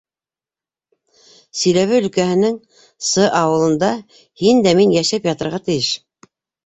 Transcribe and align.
Силәбе 1.59 1.99
өлкәһенең 2.03 2.57
С. 2.79 3.11
ауылында 3.41 3.93
һин 4.45 4.65
дә 4.69 4.77
мин 4.81 4.97
йәшәп 5.01 5.29
ятырға 5.33 5.61
тейеш. 5.69 5.93